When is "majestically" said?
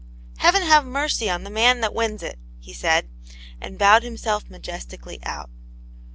4.49-5.19